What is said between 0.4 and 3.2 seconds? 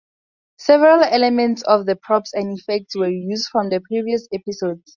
Several elements of the props and effects were